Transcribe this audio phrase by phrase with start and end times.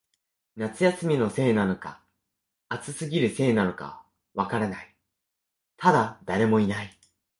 [0.55, 2.01] 夏休みのせいなのか、
[2.69, 4.95] 暑すぎるせいなのか、わからない、
[5.77, 6.97] ただ、誰もいない